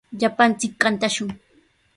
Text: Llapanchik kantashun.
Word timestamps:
Llapanchik 0.19 0.73
kantashun. 0.81 1.29